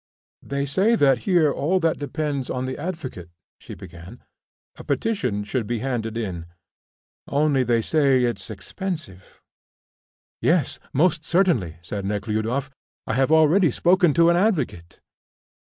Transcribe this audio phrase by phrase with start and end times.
[0.41, 1.15] "They say here
[1.53, 4.23] that all depends on the advocate," she began.
[4.77, 6.47] "A petition should be handed in,
[7.27, 9.43] only they say it's expensive."
[10.41, 12.71] "Yes, most certainly," said Nekhludoff.
[13.05, 15.01] "I have already spoken to an advocate."